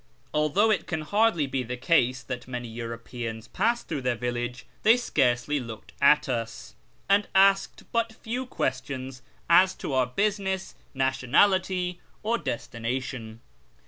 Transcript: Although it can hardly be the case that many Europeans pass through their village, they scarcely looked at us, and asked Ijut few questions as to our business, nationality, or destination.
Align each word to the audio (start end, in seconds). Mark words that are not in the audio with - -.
Although 0.33 0.71
it 0.71 0.87
can 0.87 1.01
hardly 1.01 1.45
be 1.45 1.61
the 1.61 1.77
case 1.77 2.23
that 2.23 2.47
many 2.47 2.67
Europeans 2.67 3.47
pass 3.47 3.83
through 3.83 4.01
their 4.01 4.15
village, 4.15 4.65
they 4.81 4.97
scarcely 4.97 5.59
looked 5.59 5.93
at 6.01 6.27
us, 6.27 6.73
and 7.07 7.27
asked 7.35 7.83
Ijut 7.93 8.11
few 8.15 8.47
questions 8.47 9.21
as 9.47 9.75
to 9.75 9.93
our 9.93 10.07
business, 10.07 10.73
nationality, 10.95 11.99
or 12.23 12.39
destination. 12.39 13.41